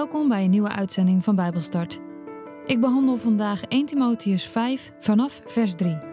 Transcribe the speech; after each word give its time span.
Welkom 0.00 0.28
bij 0.28 0.44
een 0.44 0.50
nieuwe 0.50 0.68
uitzending 0.68 1.24
van 1.24 1.34
Bijbelstart. 1.34 2.00
Ik 2.66 2.80
behandel 2.80 3.16
vandaag 3.16 3.62
1 3.62 3.86
Timotheus 3.86 4.46
5 4.46 4.92
vanaf 4.98 5.40
vers 5.44 5.74
3. 5.74 6.09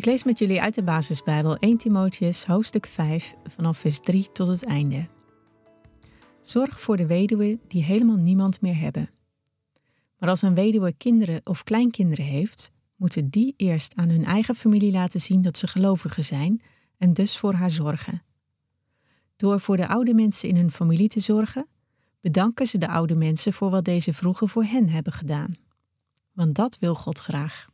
Ik 0.00 0.06
lees 0.06 0.24
met 0.24 0.38
jullie 0.38 0.60
uit 0.60 0.74
de 0.74 0.82
basisbijbel 0.82 1.56
1 1.56 1.76
Timotheus 1.76 2.44
hoofdstuk 2.44 2.86
5 2.86 3.34
vanaf 3.44 3.78
vers 3.78 4.00
3 4.00 4.32
tot 4.32 4.46
het 4.48 4.64
einde. 4.64 5.08
Zorg 6.40 6.80
voor 6.80 6.96
de 6.96 7.06
weduwen 7.06 7.60
die 7.68 7.84
helemaal 7.84 8.16
niemand 8.16 8.60
meer 8.60 8.78
hebben. 8.78 9.10
Maar 10.18 10.28
als 10.28 10.42
een 10.42 10.54
weduwe 10.54 10.92
kinderen 10.92 11.40
of 11.44 11.64
kleinkinderen 11.64 12.24
heeft, 12.24 12.70
moeten 12.96 13.28
die 13.28 13.54
eerst 13.56 13.94
aan 13.94 14.08
hun 14.08 14.24
eigen 14.24 14.54
familie 14.54 14.92
laten 14.92 15.20
zien 15.20 15.42
dat 15.42 15.58
ze 15.58 15.66
gelovigen 15.66 16.24
zijn 16.24 16.62
en 16.98 17.12
dus 17.12 17.38
voor 17.38 17.52
haar 17.52 17.70
zorgen. 17.70 18.22
Door 19.36 19.60
voor 19.60 19.76
de 19.76 19.88
oude 19.88 20.14
mensen 20.14 20.48
in 20.48 20.56
hun 20.56 20.70
familie 20.70 21.08
te 21.08 21.20
zorgen, 21.20 21.66
bedanken 22.20 22.66
ze 22.66 22.78
de 22.78 22.88
oude 22.88 23.14
mensen 23.14 23.52
voor 23.52 23.70
wat 23.70 23.84
deze 23.84 24.14
vroeger 24.14 24.48
voor 24.48 24.64
hen 24.64 24.88
hebben 24.88 25.12
gedaan. 25.12 25.52
Want 26.32 26.54
dat 26.54 26.78
wil 26.78 26.94
God 26.94 27.18
graag. 27.18 27.69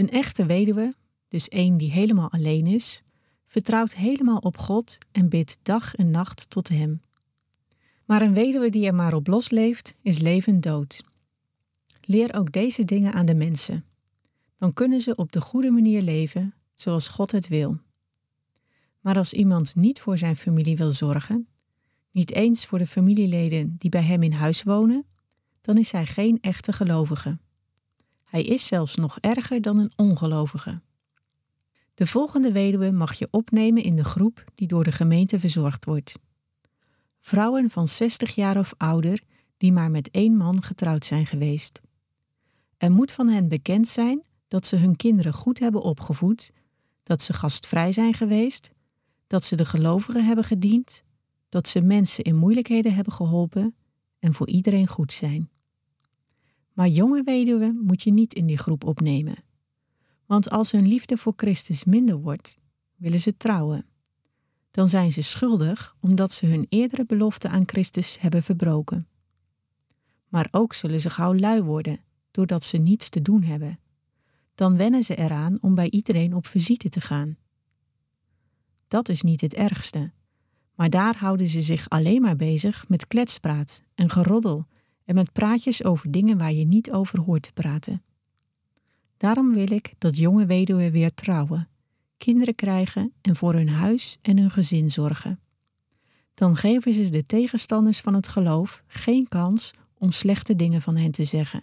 Een 0.00 0.10
echte 0.10 0.46
weduwe, 0.46 0.94
dus 1.28 1.48
één 1.48 1.76
die 1.76 1.90
helemaal 1.90 2.30
alleen 2.30 2.66
is, 2.66 3.02
vertrouwt 3.46 3.94
helemaal 3.94 4.38
op 4.38 4.56
God 4.56 4.98
en 5.12 5.28
bidt 5.28 5.58
dag 5.62 5.94
en 5.94 6.10
nacht 6.10 6.50
tot 6.50 6.68
Hem. 6.68 7.00
Maar 8.04 8.22
een 8.22 8.34
weduwe 8.34 8.70
die 8.70 8.86
er 8.86 8.94
maar 8.94 9.14
op 9.14 9.26
los 9.26 9.50
leeft, 9.50 9.94
is 10.02 10.18
levend 10.18 10.62
dood. 10.62 11.04
Leer 12.04 12.34
ook 12.34 12.52
deze 12.52 12.84
dingen 12.84 13.12
aan 13.12 13.26
de 13.26 13.34
mensen. 13.34 13.84
Dan 14.56 14.72
kunnen 14.72 15.00
ze 15.00 15.16
op 15.16 15.32
de 15.32 15.40
goede 15.40 15.70
manier 15.70 16.02
leven, 16.02 16.54
zoals 16.74 17.08
God 17.08 17.32
het 17.32 17.48
wil. 17.48 17.78
Maar 19.00 19.16
als 19.16 19.32
iemand 19.32 19.76
niet 19.76 20.00
voor 20.00 20.18
zijn 20.18 20.36
familie 20.36 20.76
wil 20.76 20.92
zorgen, 20.92 21.48
niet 22.10 22.32
eens 22.32 22.66
voor 22.66 22.78
de 22.78 22.86
familieleden 22.86 23.74
die 23.78 23.90
bij 23.90 24.02
hem 24.02 24.22
in 24.22 24.32
huis 24.32 24.62
wonen, 24.62 25.06
dan 25.60 25.78
is 25.78 25.92
hij 25.92 26.06
geen 26.06 26.38
echte 26.40 26.72
gelovige. 26.72 27.38
Hij 28.30 28.42
is 28.42 28.66
zelfs 28.66 28.94
nog 28.94 29.18
erger 29.18 29.60
dan 29.60 29.78
een 29.78 29.92
ongelovige. 29.96 30.80
De 31.94 32.06
volgende 32.06 32.52
weduwe 32.52 32.90
mag 32.90 33.14
je 33.14 33.28
opnemen 33.30 33.82
in 33.82 33.96
de 33.96 34.04
groep 34.04 34.44
die 34.54 34.68
door 34.68 34.84
de 34.84 34.92
gemeente 34.92 35.40
verzorgd 35.40 35.84
wordt. 35.84 36.18
Vrouwen 37.20 37.70
van 37.70 37.88
60 37.88 38.34
jaar 38.34 38.58
of 38.58 38.74
ouder 38.76 39.22
die 39.56 39.72
maar 39.72 39.90
met 39.90 40.10
één 40.10 40.36
man 40.36 40.62
getrouwd 40.62 41.04
zijn 41.04 41.26
geweest. 41.26 41.80
Er 42.76 42.90
moet 42.90 43.12
van 43.12 43.28
hen 43.28 43.48
bekend 43.48 43.88
zijn 43.88 44.22
dat 44.48 44.66
ze 44.66 44.76
hun 44.76 44.96
kinderen 44.96 45.32
goed 45.32 45.58
hebben 45.58 45.82
opgevoed, 45.82 46.50
dat 47.02 47.22
ze 47.22 47.32
gastvrij 47.32 47.92
zijn 47.92 48.14
geweest, 48.14 48.70
dat 49.26 49.44
ze 49.44 49.56
de 49.56 49.64
gelovigen 49.64 50.24
hebben 50.24 50.44
gediend, 50.44 51.02
dat 51.48 51.68
ze 51.68 51.80
mensen 51.80 52.24
in 52.24 52.36
moeilijkheden 52.36 52.94
hebben 52.94 53.12
geholpen 53.12 53.74
en 54.18 54.34
voor 54.34 54.48
iedereen 54.48 54.86
goed 54.86 55.12
zijn. 55.12 55.50
Maar 56.80 56.88
jonge 56.88 57.22
weduwen 57.22 57.80
moet 57.82 58.02
je 58.02 58.12
niet 58.12 58.34
in 58.34 58.46
die 58.46 58.58
groep 58.58 58.84
opnemen. 58.84 59.36
Want 60.26 60.50
als 60.50 60.70
hun 60.70 60.86
liefde 60.86 61.16
voor 61.16 61.32
Christus 61.36 61.84
minder 61.84 62.16
wordt, 62.16 62.58
willen 62.96 63.20
ze 63.20 63.36
trouwen. 63.36 63.86
Dan 64.70 64.88
zijn 64.88 65.12
ze 65.12 65.22
schuldig 65.22 65.96
omdat 66.00 66.32
ze 66.32 66.46
hun 66.46 66.66
eerdere 66.68 67.04
belofte 67.04 67.48
aan 67.48 67.62
Christus 67.66 68.20
hebben 68.20 68.42
verbroken. 68.42 69.08
Maar 70.28 70.48
ook 70.50 70.74
zullen 70.74 71.00
ze 71.00 71.10
gauw 71.10 71.34
lui 71.34 71.62
worden, 71.62 72.00
doordat 72.30 72.62
ze 72.62 72.76
niets 72.76 73.08
te 73.08 73.22
doen 73.22 73.42
hebben. 73.42 73.78
Dan 74.54 74.76
wennen 74.76 75.02
ze 75.02 75.14
eraan 75.14 75.62
om 75.62 75.74
bij 75.74 75.90
iedereen 75.90 76.34
op 76.34 76.46
visite 76.46 76.88
te 76.88 77.00
gaan. 77.00 77.36
Dat 78.88 79.08
is 79.08 79.22
niet 79.22 79.40
het 79.40 79.54
ergste, 79.54 80.12
maar 80.74 80.90
daar 80.90 81.16
houden 81.16 81.46
ze 81.46 81.62
zich 81.62 81.88
alleen 81.88 82.20
maar 82.20 82.36
bezig 82.36 82.88
met 82.88 83.06
kletspraat 83.06 83.82
en 83.94 84.10
geroddel 84.10 84.66
en 85.10 85.16
met 85.16 85.32
praatjes 85.32 85.84
over 85.84 86.10
dingen 86.10 86.38
waar 86.38 86.52
je 86.52 86.64
niet 86.64 86.92
over 86.92 87.20
hoort 87.20 87.42
te 87.42 87.52
praten. 87.52 88.02
Daarom 89.16 89.54
wil 89.54 89.70
ik 89.70 89.94
dat 89.98 90.16
jonge 90.16 90.46
weduwen 90.46 90.92
weer 90.92 91.14
trouwen, 91.14 91.68
kinderen 92.16 92.54
krijgen 92.54 93.12
en 93.20 93.36
voor 93.36 93.54
hun 93.54 93.68
huis 93.68 94.18
en 94.22 94.38
hun 94.38 94.50
gezin 94.50 94.90
zorgen. 94.90 95.40
Dan 96.34 96.56
geven 96.56 96.92
ze 96.92 97.10
de 97.10 97.26
tegenstanders 97.26 98.00
van 98.00 98.14
het 98.14 98.28
geloof 98.28 98.82
geen 98.86 99.28
kans 99.28 99.74
om 99.98 100.12
slechte 100.12 100.56
dingen 100.56 100.82
van 100.82 100.96
hen 100.96 101.10
te 101.10 101.24
zeggen. 101.24 101.62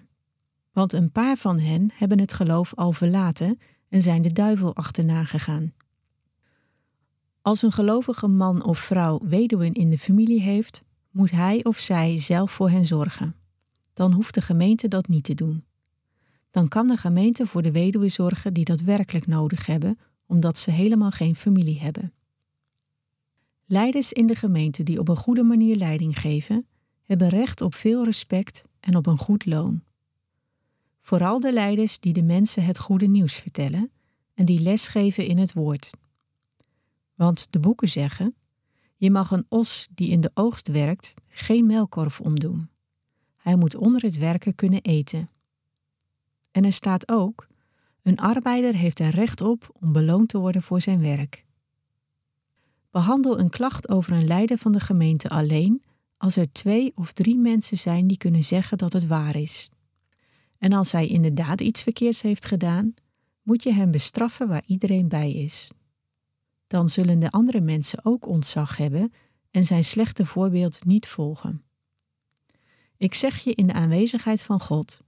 Want 0.72 0.94
een 0.94 1.12
paar 1.12 1.38
van 1.38 1.60
hen 1.60 1.92
hebben 1.94 2.20
het 2.20 2.34
geloof 2.34 2.74
al 2.74 2.92
verlaten 2.92 3.60
en 3.90 4.02
zijn 4.02 4.22
de 4.22 4.32
duivel 4.32 4.76
achterna 4.76 5.24
gegaan. 5.24 5.74
Als 7.42 7.62
een 7.62 7.72
gelovige 7.72 8.28
man 8.28 8.64
of 8.64 8.80
vrouw 8.80 9.20
weduwen 9.24 9.74
in 9.74 9.90
de 9.90 9.98
familie 9.98 10.42
heeft, 10.42 10.84
moet 11.18 11.32
hij 11.32 11.64
of 11.64 11.78
zij 11.78 12.18
zelf 12.18 12.52
voor 12.52 12.70
hen 12.70 12.86
zorgen. 12.86 13.36
Dan 13.94 14.14
hoeft 14.14 14.34
de 14.34 14.42
gemeente 14.42 14.88
dat 14.88 15.08
niet 15.08 15.24
te 15.24 15.34
doen. 15.34 15.64
Dan 16.52 16.68
kan 16.68 16.88
de 16.88 16.98
gemeente 16.98 17.48
voor 17.48 17.62
de 17.62 17.72
weduwe 17.72 18.10
zorgen 18.10 18.54
die 18.54 18.66
dat 18.66 18.82
werkelijk 18.82 19.28
nodig 19.28 19.66
hebben, 19.66 20.00
omdat 20.26 20.58
ze 20.58 20.72
helemaal 20.72 21.12
geen 21.12 21.36
familie 21.36 21.80
hebben. 21.80 22.14
Leiders 23.66 24.14
in 24.14 24.28
de 24.28 24.36
gemeente 24.36 24.84
die 24.84 25.00
op 25.00 25.08
een 25.08 25.16
goede 25.16 25.44
manier 25.44 25.76
leiding 25.76 26.20
geven, 26.20 26.66
hebben 27.04 27.30
recht 27.30 27.62
op 27.62 27.76
veel 27.76 28.04
respect 28.04 28.64
en 28.80 28.96
op 28.96 29.06
een 29.06 29.18
goed 29.18 29.46
loon. 29.46 29.84
Vooral 31.02 31.40
de 31.40 31.54
leiders 31.54 32.00
die 32.00 32.14
de 32.14 32.24
mensen 32.24 32.64
het 32.64 32.80
goede 32.80 33.08
nieuws 33.08 33.36
vertellen 33.36 33.92
en 34.34 34.46
die 34.46 34.62
lesgeven 34.62 35.26
in 35.26 35.38
het 35.38 35.54
woord. 35.54 35.90
Want 37.16 37.48
de 37.50 37.60
boeken 37.60 37.88
zeggen: 37.88 38.36
je 38.98 39.12
mag 39.12 39.32
een 39.32 39.46
os 39.50 39.88
die 39.94 40.10
in 40.10 40.22
de 40.22 40.32
oogst 40.34 40.68
werkt 40.68 41.14
geen 41.30 41.66
melkkorf 41.66 42.20
omdoen. 42.20 42.70
Hij 43.36 43.56
moet 43.56 43.76
onder 43.76 44.02
het 44.02 44.18
werken 44.18 44.56
kunnen 44.56 44.82
eten. 44.82 45.30
En 46.52 46.66
er 46.66 46.74
staat 46.74 47.12
ook: 47.12 47.48
een 48.02 48.18
arbeider 48.18 48.76
heeft 48.76 49.00
er 49.00 49.10
recht 49.10 49.42
op 49.42 49.70
om 49.80 49.92
beloond 49.92 50.30
te 50.30 50.38
worden 50.38 50.64
voor 50.64 50.82
zijn 50.82 51.02
werk. 51.02 51.46
Behandel 52.92 53.40
een 53.40 53.50
klacht 53.50 53.90
over 53.90 54.14
een 54.14 54.28
leider 54.28 54.58
van 54.58 54.72
de 54.72 54.80
gemeente 54.80 55.30
alleen 55.30 55.84
als 56.18 56.36
er 56.36 56.52
twee 56.52 56.92
of 56.96 57.12
drie 57.12 57.38
mensen 57.38 57.78
zijn 57.78 58.08
die 58.08 58.18
kunnen 58.18 58.44
zeggen 58.44 58.78
dat 58.78 58.94
het 58.94 59.08
waar 59.08 59.36
is. 59.36 59.70
En 60.58 60.74
als 60.74 60.92
hij 60.92 61.08
inderdaad 61.08 61.62
iets 61.62 61.84
verkeerds 61.84 62.22
heeft 62.22 62.46
gedaan, 62.46 62.94
moet 63.42 63.64
je 63.64 63.74
hem 63.74 63.92
bestraffen 63.92 64.48
waar 64.48 64.64
iedereen 64.66 65.08
bij 65.08 65.32
is 65.32 65.72
dan 66.68 66.90
zullen 66.90 67.20
de 67.20 67.32
andere 67.32 67.62
mensen 67.62 68.06
ook 68.06 68.28
ontzag 68.28 68.78
hebben 68.78 69.14
en 69.52 69.66
zijn 69.66 69.84
slechte 69.84 70.26
voorbeeld 70.26 70.86
niet 70.86 71.08
volgen. 71.08 71.64
Ik 72.98 73.14
zeg 73.14 73.38
je 73.38 73.54
in 73.54 73.68
de 73.68 73.74
aanwezigheid 73.74 74.42
van 74.42 74.60
God, 74.60 75.02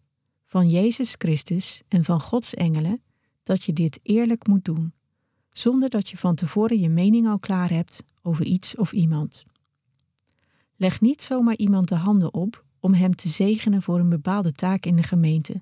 van 0.45 0.69
Jezus 0.69 1.15
Christus 1.17 1.81
en 1.87 2.03
van 2.03 2.21
Gods 2.21 2.53
engelen 2.53 3.01
dat 3.43 3.63
je 3.63 3.73
dit 3.73 3.99
eerlijk 4.03 4.47
moet 4.47 4.65
doen, 4.65 4.93
zonder 5.49 5.89
dat 5.89 6.09
je 6.09 6.17
van 6.17 6.35
tevoren 6.35 6.79
je 6.79 6.89
mening 6.89 7.27
al 7.27 7.39
klaar 7.39 7.69
hebt 7.69 8.03
over 8.21 8.45
iets 8.45 8.75
of 8.75 8.91
iemand. 8.91 9.45
Leg 10.75 11.01
niet 11.01 11.21
zomaar 11.21 11.55
iemand 11.55 11.87
de 11.87 11.95
handen 11.95 12.33
op 12.33 12.65
om 12.79 12.93
hem 12.93 13.15
te 13.15 13.29
zegenen 13.29 13.81
voor 13.81 13.99
een 13.99 14.09
bepaalde 14.09 14.51
taak 14.51 14.85
in 14.85 14.95
de 14.95 15.03
gemeente. 15.03 15.61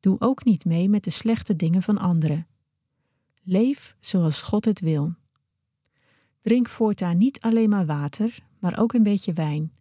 Doe 0.00 0.20
ook 0.20 0.44
niet 0.44 0.64
mee 0.64 0.88
met 0.88 1.04
de 1.04 1.10
slechte 1.10 1.56
dingen 1.56 1.82
van 1.82 1.98
anderen. 1.98 2.46
Leef 3.50 3.96
zoals 4.00 4.42
God 4.42 4.64
het 4.64 4.80
wil. 4.80 5.14
Drink 6.40 6.68
voortaan 6.68 7.16
niet 7.16 7.40
alleen 7.40 7.68
maar 7.68 7.86
water, 7.86 8.38
maar 8.58 8.78
ook 8.78 8.92
een 8.92 9.02
beetje 9.02 9.32
wijn. 9.32 9.72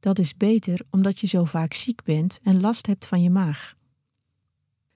Dat 0.00 0.18
is 0.18 0.36
beter 0.36 0.80
omdat 0.90 1.18
je 1.18 1.26
zo 1.26 1.44
vaak 1.44 1.74
ziek 1.74 2.02
bent 2.02 2.40
en 2.42 2.60
last 2.60 2.86
hebt 2.86 3.06
van 3.06 3.22
je 3.22 3.30
maag. 3.30 3.74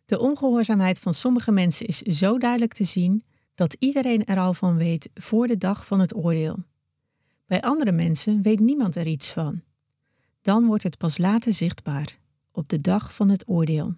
De 0.05 0.19
ongehoorzaamheid 0.19 1.01
van 1.01 1.15
sommige 1.15 1.53
mensen 1.53 1.87
is 1.87 1.99
zo 1.99 2.39
duidelijk 2.39 2.73
te 2.73 2.85
zien 2.85 3.23
dat 3.55 3.77
iedereen 3.79 4.25
er 4.25 4.39
al 4.39 4.55
van 4.55 4.77
weet 4.77 5.11
voor 5.15 5.47
de 5.47 5.59
dag 5.59 5.87
van 5.87 6.01
het 6.01 6.15
oordeel. 6.15 6.57
Bij 7.47 7.63
andere 7.63 7.93
mensen 7.93 8.43
weet 8.43 8.61
niemand 8.61 8.97
er 8.97 9.07
iets 9.07 9.33
van. 9.33 9.63
Dan 10.43 10.67
wordt 10.67 10.83
het 10.83 10.99
pas 10.99 11.19
later 11.19 11.53
zichtbaar, 11.53 12.19
op 12.53 12.69
de 12.69 12.81
dag 12.81 13.15
van 13.15 13.29
het 13.29 13.49
oordeel. 13.49 13.97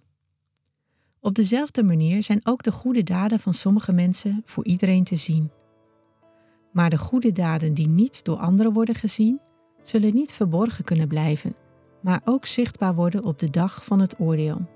Op 1.22 1.34
dezelfde 1.34 1.82
manier 1.82 2.22
zijn 2.22 2.40
ook 2.46 2.62
de 2.62 2.72
goede 2.72 3.02
daden 3.02 3.38
van 3.38 3.54
sommige 3.54 3.92
mensen 3.92 4.42
voor 4.44 4.64
iedereen 4.64 5.04
te 5.04 5.16
zien. 5.16 5.50
Maar 6.72 6.90
de 6.90 6.98
goede 6.98 7.32
daden 7.32 7.74
die 7.74 7.88
niet 7.88 8.24
door 8.24 8.36
anderen 8.36 8.72
worden 8.72 8.94
gezien, 8.94 9.40
zullen 9.82 10.14
niet 10.14 10.32
verborgen 10.32 10.84
kunnen 10.84 11.08
blijven, 11.08 11.56
maar 12.02 12.20
ook 12.24 12.46
zichtbaar 12.46 12.94
worden 12.94 13.24
op 13.24 13.38
de 13.38 13.50
dag 13.50 13.84
van 13.84 14.00
het 14.00 14.20
oordeel. 14.20 14.68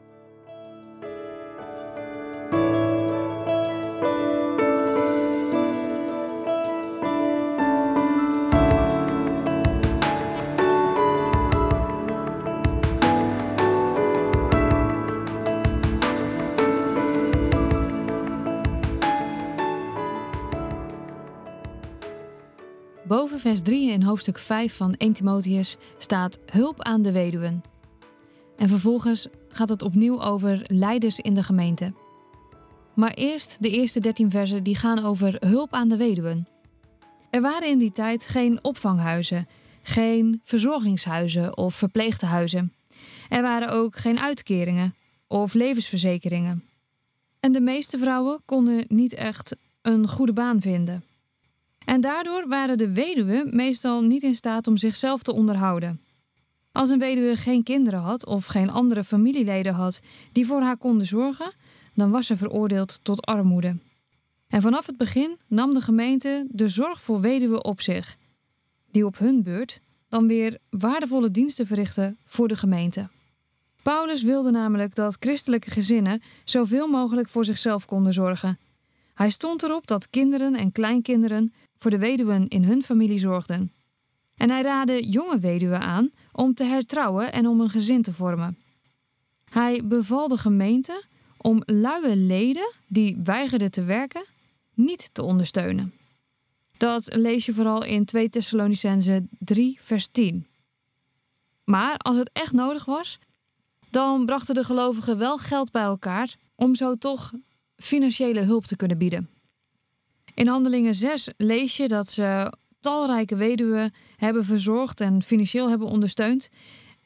Vers 23.44 23.62
3 23.62 23.90
in 23.90 24.02
hoofdstuk 24.02 24.38
5 24.38 24.76
van 24.76 24.94
1 24.94 25.12
Timotheus 25.12 25.76
staat 25.98 26.38
hulp 26.46 26.82
aan 26.82 27.02
de 27.02 27.12
weduwen. 27.12 27.62
En 28.56 28.68
vervolgens 28.68 29.26
gaat 29.48 29.68
het 29.68 29.82
opnieuw 29.82 30.22
over 30.22 30.62
leiders 30.66 31.18
in 31.18 31.34
de 31.34 31.42
gemeente. 31.42 31.92
Maar 32.94 33.10
eerst 33.14 33.56
de 33.62 33.70
eerste 33.70 34.00
13 34.00 34.30
versen 34.30 34.62
die 34.62 34.76
gaan 34.76 35.04
over 35.04 35.36
hulp 35.46 35.72
aan 35.72 35.88
de 35.88 35.96
weduwen. 35.96 36.46
Er 37.30 37.40
waren 37.40 37.68
in 37.68 37.78
die 37.78 37.92
tijd 37.92 38.26
geen 38.26 38.64
opvanghuizen, 38.64 39.48
geen 39.82 40.40
verzorgingshuizen 40.44 41.56
of 41.56 41.74
verpleegtehuizen. 41.74 42.72
Er 43.28 43.42
waren 43.42 43.68
ook 43.68 43.96
geen 43.96 44.20
uitkeringen 44.20 44.94
of 45.26 45.54
levensverzekeringen. 45.54 46.64
En 47.40 47.52
de 47.52 47.60
meeste 47.60 47.98
vrouwen 47.98 48.42
konden 48.44 48.84
niet 48.88 49.14
echt 49.14 49.56
een 49.82 50.08
goede 50.08 50.32
baan 50.32 50.60
vinden. 50.60 51.04
En 51.84 52.00
daardoor 52.00 52.48
waren 52.48 52.78
de 52.78 52.92
weduwen 52.92 53.56
meestal 53.56 54.02
niet 54.02 54.22
in 54.22 54.34
staat 54.34 54.66
om 54.66 54.76
zichzelf 54.76 55.22
te 55.22 55.32
onderhouden. 55.32 56.00
Als 56.72 56.90
een 56.90 56.98
weduwe 56.98 57.36
geen 57.36 57.62
kinderen 57.62 58.00
had 58.00 58.26
of 58.26 58.46
geen 58.46 58.70
andere 58.70 59.04
familieleden 59.04 59.74
had 59.74 60.00
die 60.32 60.46
voor 60.46 60.60
haar 60.60 60.76
konden 60.76 61.06
zorgen, 61.06 61.52
dan 61.94 62.10
was 62.10 62.26
ze 62.26 62.36
veroordeeld 62.36 62.98
tot 63.02 63.26
armoede. 63.26 63.76
En 64.48 64.62
vanaf 64.62 64.86
het 64.86 64.96
begin 64.96 65.38
nam 65.46 65.74
de 65.74 65.80
gemeente 65.80 66.46
de 66.50 66.68
zorg 66.68 67.00
voor 67.00 67.20
weduwen 67.20 67.64
op 67.64 67.80
zich, 67.80 68.16
die 68.90 69.06
op 69.06 69.18
hun 69.18 69.42
beurt 69.42 69.80
dan 70.08 70.26
weer 70.26 70.58
waardevolle 70.70 71.30
diensten 71.30 71.66
verrichten 71.66 72.16
voor 72.24 72.48
de 72.48 72.56
gemeente. 72.56 73.08
Paulus 73.82 74.22
wilde 74.22 74.50
namelijk 74.50 74.94
dat 74.94 75.16
christelijke 75.20 75.70
gezinnen 75.70 76.22
zoveel 76.44 76.86
mogelijk 76.86 77.28
voor 77.28 77.44
zichzelf 77.44 77.86
konden 77.86 78.12
zorgen. 78.12 78.58
Hij 79.14 79.30
stond 79.30 79.62
erop 79.62 79.86
dat 79.86 80.10
kinderen 80.10 80.54
en 80.54 80.72
kleinkinderen 80.72 81.52
voor 81.76 81.90
de 81.90 81.98
weduwen 81.98 82.48
in 82.48 82.64
hun 82.64 82.82
familie 82.82 83.18
zorgden. 83.18 83.72
En 84.36 84.50
hij 84.50 84.62
raadde 84.62 85.08
jonge 85.08 85.38
weduwen 85.38 85.80
aan 85.80 86.10
om 86.32 86.54
te 86.54 86.64
hertrouwen 86.64 87.32
en 87.32 87.46
om 87.46 87.60
een 87.60 87.70
gezin 87.70 88.02
te 88.02 88.12
vormen. 88.12 88.58
Hij 89.44 89.80
beval 89.84 90.28
de 90.28 90.38
gemeente 90.38 91.02
om 91.36 91.62
luie 91.66 92.16
leden 92.16 92.72
die 92.86 93.20
weigerden 93.24 93.70
te 93.70 93.84
werken 93.84 94.24
niet 94.74 95.10
te 95.12 95.22
ondersteunen. 95.22 95.94
Dat 96.76 97.14
lees 97.14 97.46
je 97.46 97.54
vooral 97.54 97.84
in 97.84 98.04
2 98.04 98.28
Thessalonicense 98.28 99.26
3 99.38 99.76
vers 99.80 100.08
10. 100.08 100.46
Maar 101.64 101.96
als 101.96 102.16
het 102.16 102.30
echt 102.32 102.52
nodig 102.52 102.84
was, 102.84 103.18
dan 103.90 104.26
brachten 104.26 104.54
de 104.54 104.64
gelovigen 104.64 105.18
wel 105.18 105.38
geld 105.38 105.70
bij 105.70 105.82
elkaar 105.82 106.36
om 106.54 106.74
zo 106.74 106.94
toch 106.94 107.32
financiële 107.76 108.40
hulp 108.40 108.64
te 108.64 108.76
kunnen 108.76 108.98
bieden. 108.98 109.28
In 110.34 110.46
Handelingen 110.46 110.94
6 110.94 111.28
lees 111.36 111.76
je 111.76 111.88
dat 111.88 112.08
ze 112.08 112.52
talrijke 112.80 113.36
weduwen 113.36 113.94
hebben 114.16 114.44
verzorgd 114.44 115.00
en 115.00 115.22
financieel 115.22 115.68
hebben 115.68 115.88
ondersteund. 115.88 116.48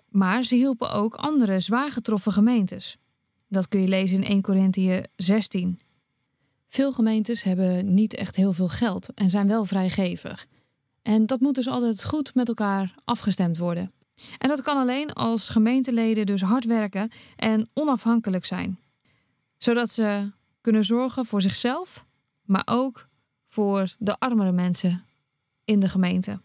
Maar 0.09 0.45
ze 0.45 0.55
hielpen 0.55 0.93
ook 0.93 1.15
andere 1.15 1.61
zwaar 1.61 1.93
getroffen 1.93 2.33
gemeentes. 2.33 2.97
Dat 3.49 3.69
kun 3.69 3.81
je 3.81 3.89
lezen 3.89 4.17
in 4.23 4.31
1 4.31 4.43
Corinthië 4.43 5.03
16. 5.17 5.81
Veel 6.69 6.93
gemeentes 6.93 7.43
hebben 7.43 7.95
niet 7.95 8.15
echt 8.15 8.37
heel 8.37 8.53
veel 8.53 8.69
geld 8.69 9.15
en 9.15 9.31
zijn 9.31 9.49
wel 9.49 9.65
vrijgevig. 9.65 10.47
En 11.03 11.27
dat 11.27 11.41
moet 11.41 11.55
dus 11.55 11.69
altijd 11.69 12.05
goed 12.05 12.35
met 12.35 12.49
elkaar 12.49 12.95
afgestemd 13.05 13.59
worden. 13.59 13.93
En 14.39 14.49
dat 14.49 14.63
kan 14.63 14.77
alleen 14.77 15.13
als 15.13 15.49
gemeenteleden 15.49 16.27
dus 16.27 16.41
hard 16.41 16.65
werken 16.65 17.11
en 17.37 17.69
onafhankelijk 17.75 18.45
zijn. 18.45 18.79
Zodat 19.59 19.91
ze 19.91 20.31
kunnen 20.69 20.87
zorgen 20.87 21.27
voor 21.27 21.43
zichzelf, 21.43 22.07
maar 22.45 22.63
ook 22.65 23.09
voor 23.47 23.95
de 23.99 24.19
armere 24.19 24.53
mensen 24.53 25.05
in 25.65 25.81
de 25.81 25.89
gemeente. 25.89 26.41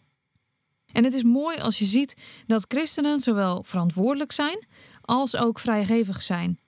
En 0.92 1.04
het 1.04 1.14
is 1.14 1.24
mooi 1.24 1.58
als 1.58 1.80
je 1.80 1.86
ziet 1.86 2.18
dat 2.48 2.66
christenen 2.68 3.20
zowel 3.20 3.64
verantwoordelijk 3.64 4.32
zijn 4.32 4.68
als 5.02 5.36
ook 5.36 5.60
vrijgevig 5.60 6.22
zijn. 6.22 6.60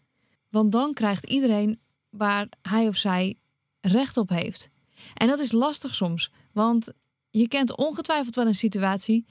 Want 0.49 0.71
dan 0.71 0.93
krijgt 0.93 1.29
iedereen 1.29 1.79
waar 2.09 2.47
hij 2.61 2.87
of 2.87 2.95
zij 2.95 3.37
recht 3.81 4.17
op 4.17 4.29
heeft. 4.29 4.69
En 5.13 5.27
dat 5.27 5.39
is 5.39 5.51
lastig 5.51 5.95
soms, 5.95 6.31
want 6.51 6.93
je 7.29 7.47
kent 7.47 7.77
ongetwijfeld 7.77 8.35
wel 8.35 8.47
een 8.47 8.55
situatie 8.55 9.25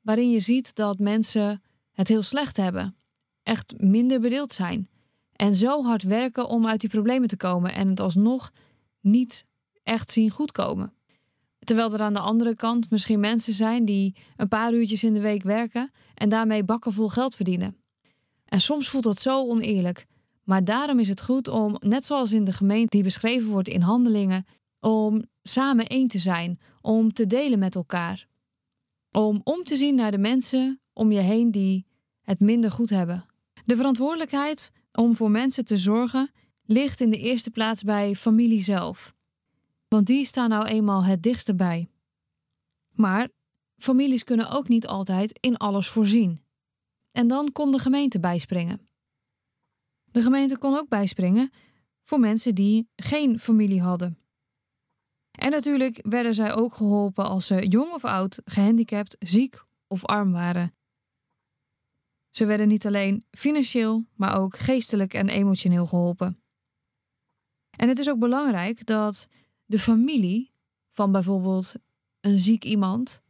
waarin 0.00 0.30
je 0.30 0.40
ziet 0.40 0.74
dat 0.74 0.98
mensen 0.98 1.62
het 1.92 2.08
heel 2.08 2.22
slecht 2.22 2.56
hebben, 2.56 2.96
echt 3.42 3.74
minder 3.78 4.20
bedeeld 4.20 4.52
zijn 4.52 4.88
en 5.40 5.54
zo 5.54 5.82
hard 5.84 6.02
werken 6.02 6.48
om 6.48 6.66
uit 6.66 6.80
die 6.80 6.90
problemen 6.90 7.28
te 7.28 7.36
komen 7.36 7.74
en 7.74 7.88
het 7.88 8.00
alsnog 8.00 8.52
niet 9.00 9.44
echt 9.82 10.10
zien 10.10 10.30
goedkomen. 10.30 10.92
Terwijl 11.58 11.92
er 11.92 12.00
aan 12.00 12.12
de 12.12 12.20
andere 12.20 12.56
kant 12.56 12.90
misschien 12.90 13.20
mensen 13.20 13.52
zijn 13.52 13.84
die 13.84 14.16
een 14.36 14.48
paar 14.48 14.72
uurtjes 14.72 15.04
in 15.04 15.12
de 15.12 15.20
week 15.20 15.42
werken 15.42 15.90
en 16.14 16.28
daarmee 16.28 16.64
bakken 16.64 16.92
vol 16.92 17.08
geld 17.08 17.34
verdienen. 17.34 17.76
En 18.44 18.60
soms 18.60 18.88
voelt 18.88 19.04
dat 19.04 19.20
zo 19.20 19.48
oneerlijk. 19.48 20.06
Maar 20.44 20.64
daarom 20.64 20.98
is 20.98 21.08
het 21.08 21.22
goed 21.22 21.48
om, 21.48 21.76
net 21.78 22.04
zoals 22.04 22.32
in 22.32 22.44
de 22.44 22.52
gemeente 22.52 22.96
die 22.96 23.02
beschreven 23.02 23.50
wordt 23.50 23.68
in 23.68 23.80
handelingen, 23.80 24.46
om 24.80 25.24
samen 25.42 25.86
één 25.86 26.08
te 26.08 26.18
zijn, 26.18 26.58
om 26.80 27.12
te 27.12 27.26
delen 27.26 27.58
met 27.58 27.74
elkaar. 27.74 28.26
Om 29.10 29.40
om 29.44 29.64
te 29.64 29.76
zien 29.76 29.94
naar 29.94 30.10
de 30.10 30.18
mensen 30.18 30.80
om 30.92 31.12
je 31.12 31.20
heen 31.20 31.50
die 31.50 31.86
het 32.22 32.40
minder 32.40 32.70
goed 32.70 32.90
hebben. 32.90 33.24
De 33.64 33.76
verantwoordelijkheid 33.76 34.70
om 34.92 35.16
voor 35.16 35.30
mensen 35.30 35.64
te 35.64 35.76
zorgen 35.76 36.30
ligt 36.62 37.00
in 37.00 37.10
de 37.10 37.18
eerste 37.18 37.50
plaats 37.50 37.82
bij 37.82 38.16
familie 38.16 38.62
zelf. 38.62 39.12
Want 39.88 40.06
die 40.06 40.24
staan 40.24 40.48
nou 40.48 40.66
eenmaal 40.66 41.04
het 41.04 41.22
dichtst 41.22 41.56
bij. 41.56 41.88
Maar 42.90 43.28
families 43.76 44.24
kunnen 44.24 44.50
ook 44.50 44.68
niet 44.68 44.86
altijd 44.86 45.38
in 45.40 45.56
alles 45.56 45.88
voorzien. 45.88 46.44
En 47.10 47.28
dan 47.28 47.52
kon 47.52 47.70
de 47.70 47.78
gemeente 47.78 48.20
bijspringen. 48.20 48.88
De 50.04 50.22
gemeente 50.22 50.58
kon 50.58 50.76
ook 50.76 50.88
bijspringen 50.88 51.50
voor 52.04 52.20
mensen 52.20 52.54
die 52.54 52.88
geen 52.96 53.38
familie 53.38 53.82
hadden. 53.82 54.18
En 55.30 55.50
natuurlijk 55.50 56.06
werden 56.08 56.34
zij 56.34 56.54
ook 56.54 56.74
geholpen 56.74 57.28
als 57.28 57.46
ze 57.46 57.66
jong 57.68 57.92
of 57.92 58.04
oud, 58.04 58.40
gehandicapt, 58.44 59.16
ziek 59.18 59.64
of 59.86 60.04
arm 60.04 60.32
waren. 60.32 60.74
Ze 62.30 62.44
werden 62.44 62.68
niet 62.68 62.86
alleen 62.86 63.24
financieel, 63.30 64.04
maar 64.14 64.38
ook 64.38 64.58
geestelijk 64.58 65.14
en 65.14 65.28
emotioneel 65.28 65.86
geholpen. 65.86 66.40
En 67.70 67.88
het 67.88 67.98
is 67.98 68.08
ook 68.08 68.18
belangrijk 68.18 68.86
dat 68.86 69.28
de 69.64 69.78
familie 69.78 70.52
van 70.92 71.12
bijvoorbeeld 71.12 71.74
een 72.20 72.38
ziek 72.38 72.64
iemand 72.64 73.22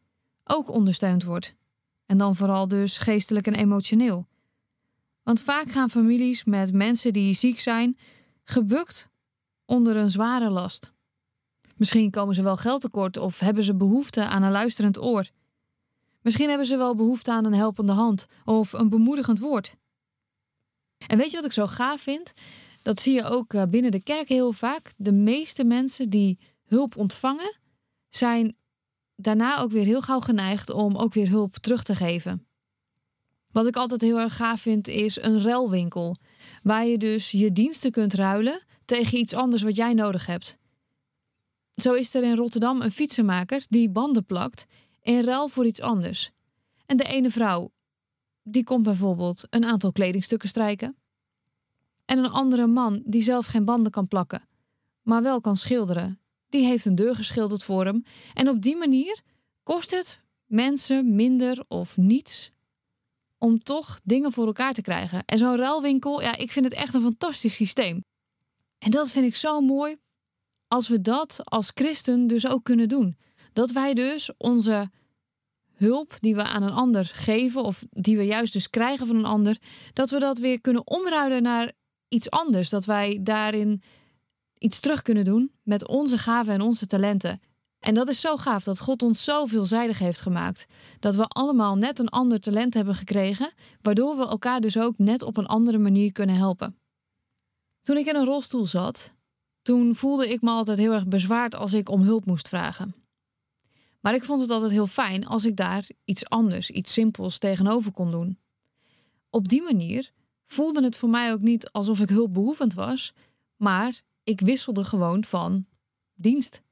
ook 0.45 0.69
ondersteund 0.69 1.25
wordt. 1.25 1.55
En 2.07 2.19
dan 2.19 2.37
vooral 2.37 2.69
dus 2.69 2.99
geestelijk 2.99 3.47
en 3.47 3.55
emotioneel. 3.55 4.27
Want 5.23 5.41
vaak 5.41 5.71
gaan 5.71 5.91
families 5.91 6.45
met 6.45 6.73
mensen 6.73 7.13
die 7.13 7.35
ziek 7.35 7.61
zijn 7.61 7.99
gebukt 8.45 9.09
onder 9.65 9.97
een 9.97 10.11
zware 10.11 10.51
last. 10.51 10.93
Misschien 11.77 12.11
komen 12.11 12.35
ze 12.35 12.43
wel 12.43 12.57
geld 12.57 12.81
tekort 12.81 13.17
of 13.17 13.39
hebben 13.39 13.65
ze 13.65 13.75
behoefte 13.75 14.25
aan 14.25 14.43
een 14.43 14.51
luisterend 14.51 15.03
oor. 15.03 15.31
Misschien 16.23 16.49
hebben 16.49 16.67
ze 16.67 16.77
wel 16.77 16.95
behoefte 16.95 17.33
aan 17.33 17.45
een 17.45 17.55
helpende 17.55 17.93
hand 17.93 18.27
of 18.45 18.73
een 18.73 18.89
bemoedigend 18.89 19.39
woord. 19.39 19.75
En 21.07 21.19
weet 21.19 21.31
je 21.31 21.37
wat 21.37 21.45
ik 21.45 21.53
zo 21.53 21.67
gaaf 21.67 22.01
vind? 22.01 22.33
Dat 22.83 23.01
zie 23.01 23.15
je 23.15 23.25
ook 23.25 23.55
eh, 23.55 23.63
binnen 23.63 23.91
de 23.91 24.03
kerk 24.03 24.29
heel 24.29 24.53
vaak. 24.53 24.93
De 24.97 25.13
meeste 25.13 25.65
mensen 25.65 26.11
die 26.11 26.39
hulp 26.67 26.97
ontvangen, 26.97 27.59
zijn 28.09 28.57
daarna 29.17 29.59
ook 29.59 29.71
weer 29.71 29.85
heel 29.85 30.01
gauw 30.01 30.21
geneigd 30.21 30.71
om 30.71 30.97
ook 30.97 31.15
weer 31.15 31.29
hulp 31.29 31.57
terug 31.57 31.83
te 31.83 31.95
geven. 31.95 32.47
Wat 33.53 33.67
ik 33.67 33.77
altijd 33.77 34.01
heel 34.01 34.21
erg 34.21 34.37
gaaf 34.37 34.61
vind, 34.61 34.89
is 34.89 35.23
een 35.23 35.43
ruilwinkel. 35.43 36.17
Waar 36.63 36.87
je 36.87 36.99
dus 36.99 37.31
je 37.31 37.53
diensten 37.53 37.91
kunt 37.91 38.15
ruilen 38.15 38.63
tegen 38.85 39.19
iets 39.19 39.35
anders 39.35 39.63
wat 39.63 39.77
jij 39.77 39.95
nodig 39.95 40.27
hebt. 40.27 40.59
Zo 41.75 41.93
is 41.93 42.15
er 42.15 42.23
in 42.23 42.37
Rotterdam 42.37 42.81
een 42.81 42.91
fietsenmaker 42.91 43.65
die 43.69 43.91
banden 43.91 44.27
plakt 44.27 44.67
in 45.03 45.25
ruil 45.25 45.49
voor 45.49 45.67
iets 45.67 45.81
anders. 45.81 46.31
En 46.87 46.97
de 46.97 47.05
ene 47.05 47.31
vrouw, 47.31 47.73
die 48.43 48.65
komt 48.65 48.83
bijvoorbeeld 48.83 49.47
een 49.51 49.65
aantal 49.65 49.93
kledingstukken 49.93 50.49
strijken. 50.49 50.97
En 52.05 52.19
een 52.19 52.31
andere 52.31 52.67
man 52.67 53.03
die 53.05 53.23
zelf 53.23 53.47
geen 53.47 53.65
banden 53.65 53.93
kan 53.93 54.09
plakken, 54.09 54.49
maar 55.03 55.23
wel 55.23 55.41
kan 55.41 55.57
schilderen, 55.57 56.21
die 56.49 56.65
heeft 56.65 56.85
een 56.85 56.95
deur 56.95 57.15
geschilderd 57.15 57.63
voor 57.63 57.85
hem. 57.85 58.05
En 58.35 58.49
op 58.49 58.63
die 58.63 58.77
manier 58.77 59.21
kost 59.63 59.91
het 59.91 60.21
mensen 60.47 61.15
minder 61.15 61.65
of 61.69 61.97
niets 61.97 62.53
om 63.39 63.59
toch 63.59 64.01
dingen 64.05 64.33
voor 64.33 64.47
elkaar 64.47 64.73
te 64.73 64.83
krijgen. 64.83 65.25
En 65.25 65.39
zo'n 65.39 65.57
ruilwinkel, 65.57 66.23
ja, 66.23 66.37
ik 66.37 66.53
vind 66.53 66.65
het 66.65 66.75
echt 66.75 66.95
een 66.95 67.03
fantastisch 67.03 67.55
systeem. 67.55 68.05
En 68.79 68.91
dat 68.91 69.11
vind 69.11 69.27
ik 69.27 69.37
zo 69.37 69.61
mooi 69.61 69.97
als 70.69 70.89
we 70.89 71.01
dat 71.01 71.41
als 71.45 71.71
christen 71.75 72.27
dus 72.27 72.47
ook 72.47 72.65
kunnen 72.65 72.89
doen. 72.89 73.17
Dat 73.53 73.71
wij 73.71 73.95
dus 73.95 74.31
onze 74.37 74.91
hulp 75.75 76.17
die 76.21 76.35
we 76.35 76.43
aan 76.43 76.63
een 76.63 76.73
ander 76.73 77.05
geven, 77.05 77.63
of 77.63 77.85
die 77.91 78.17
we 78.17 78.25
juist 78.25 78.53
dus 78.53 78.71
krijgen 78.71 79.07
van 79.07 79.17
een 79.17 79.25
ander, 79.25 79.59
dat 79.93 80.11
we 80.11 80.19
dat 80.19 80.39
weer 80.39 80.61
kunnen 80.61 80.87
omruilen 80.87 81.43
naar 81.43 81.73
iets 82.09 82.31
anders. 82.31 82.69
Dat 82.69 82.85
wij 82.85 83.19
daarin 83.23 83.83
iets 84.59 84.81
terug 84.81 85.03
kunnen 85.03 85.25
doen 85.25 85.53
met 85.63 85.89
onze 85.89 86.19
gaven 86.19 86.53
en 86.53 86.61
onze 86.61 86.87
talenten. 86.87 87.41
En 87.79 87.95
dat 87.95 88.09
is 88.09 88.21
zo 88.21 88.37
gaaf 88.37 88.65
dat 88.65 88.81
God 88.81 89.03
ons 89.03 89.25
zo 89.25 89.47
veelzijdig 89.47 89.99
heeft 89.99 90.21
gemaakt. 90.21 90.67
Dat 90.99 91.15
we 91.15 91.25
allemaal 91.25 91.77
net 91.77 91.99
een 91.99 92.09
ander 92.09 92.41
talent 92.41 92.75
hebben 92.75 92.95
gekregen, 92.95 93.53
waardoor 93.81 94.17
we 94.17 94.27
elkaar 94.27 94.61
dus 94.61 94.79
ook 94.79 94.99
net 94.99 95.23
op 95.23 95.37
een 95.37 95.47
andere 95.47 95.79
manier 95.79 96.13
kunnen 96.13 96.37
helpen. 96.37 96.79
Toen 97.83 97.97
ik 97.97 98.07
in 98.07 98.17
een 98.17 98.25
rolstoel 98.25 98.67
zat, 98.67 99.15
toen 99.63 99.95
voelde 99.95 100.29
ik 100.29 100.43
me 100.43 100.51
altijd 100.51 100.79
heel 100.79 100.93
erg 100.93 101.07
bezwaard 101.07 101.55
als 101.55 101.73
ik 101.73 101.89
om 101.89 102.03
hulp 102.03 102.27
moest 102.27 102.49
vragen. 102.49 102.95
Maar 104.01 104.15
ik 104.15 104.25
vond 104.25 104.41
het 104.41 104.51
altijd 104.51 104.71
heel 104.71 104.87
fijn 104.87 105.27
als 105.27 105.45
ik 105.45 105.57
daar 105.57 105.89
iets 106.05 106.29
anders, 106.29 106.71
iets 106.71 106.93
simpels 106.93 107.39
tegenover 107.39 107.93
kon 107.93 108.11
doen. 108.11 108.39
Op 109.31 109.49
die 109.49 109.63
manier 109.63 110.11
voelde 110.45 110.85
het 110.85 110.97
voor 110.97 111.09
mij 111.09 111.33
ook 111.33 111.41
niet 111.41 111.71
alsof 111.71 112.01
ik 112.01 112.09
hulpbehoevend 112.09 112.75
was, 112.75 113.13
maar 113.57 114.01
ik 114.25 114.41
wisselde 114.41 114.85
gewoon 114.85 115.25
van 115.25 115.67
dienst. 116.15 116.63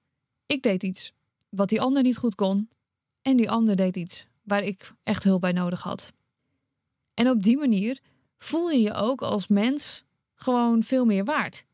Ik 0.47 0.63
deed 0.63 0.83
iets 0.83 1.13
wat 1.49 1.69
die 1.69 1.81
ander 1.81 2.03
niet 2.03 2.17
goed 2.17 2.35
kon 2.35 2.69
en 3.23 3.37
die 3.37 3.51
ander 3.51 3.77
deed 3.77 3.97
iets 3.97 4.27
waar 4.43 4.63
ik 4.63 4.95
echt 5.03 5.25
hulp 5.25 5.41
bij 5.41 5.53
nodig 5.53 5.83
had. 5.83 6.13
En 7.15 7.31
op 7.31 7.43
die 7.43 7.57
manier 7.57 8.01
voel 8.39 8.71
je 8.71 8.81
je 8.81 8.95
ook 8.95 9.23
als 9.23 9.47
mens 9.47 10.05
gewoon 10.35 10.83
veel 10.83 11.05
meer 11.05 11.25
waard. 11.25 11.65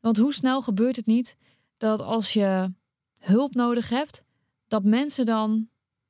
Want 0.00 0.16
hoe 0.16 0.34
snel 0.34 0.62
gebeurt 0.62 0.96
het 0.96 1.06
niet 1.06 1.36
dat 1.76 2.00
als 2.00 2.32
je 2.32 2.72
hulp 3.20 3.54
nodig 3.54 3.88
hebt, 3.88 4.24
dat 4.70 4.84
mensen 4.84 5.24
dan 5.24 5.68